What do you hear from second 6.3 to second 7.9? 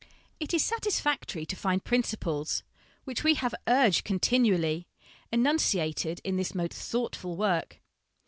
this most thought ful work.